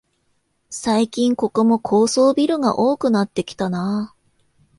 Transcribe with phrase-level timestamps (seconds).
[0.71, 4.15] 最近ここも高層ビルが多くなってきたなあ